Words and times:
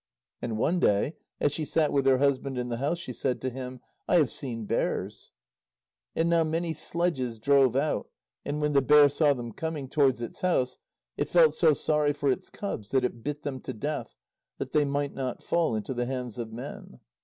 And 0.41 0.57
one 0.57 0.79
day, 0.79 1.13
as 1.39 1.51
she 1.51 1.63
sat 1.63 1.93
with 1.93 2.07
her 2.07 2.17
husband 2.17 2.57
in 2.57 2.69
the 2.69 2.77
house, 2.77 2.97
she 2.97 3.13
said 3.13 3.39
to 3.41 3.51
him: 3.51 3.81
"I 4.07 4.15
have 4.15 4.31
seen 4.31 4.65
bears." 4.65 5.29
And 6.15 6.27
now 6.27 6.43
many 6.43 6.73
sledges 6.73 7.37
drove 7.37 7.75
out, 7.75 8.09
and 8.43 8.59
when 8.61 8.73
the 8.73 8.81
bear 8.81 9.09
saw 9.09 9.33
them 9.35 9.51
coming 9.51 9.87
towards 9.87 10.19
its 10.19 10.41
house, 10.41 10.79
it 11.17 11.29
felt 11.29 11.53
so 11.53 11.73
sorry 11.73 12.13
for 12.13 12.31
its 12.31 12.49
cubs 12.49 12.89
that 12.89 13.03
it 13.05 13.21
bit 13.23 13.43
them 13.43 13.59
to 13.59 13.73
death, 13.73 14.15
that 14.57 14.71
they 14.71 14.85
might 14.85 15.13
not 15.13 15.43
fall 15.43 15.75
into 15.75 15.93
the 15.93 16.07
hands 16.07 16.39
of 16.39 16.51
men. 16.51 16.99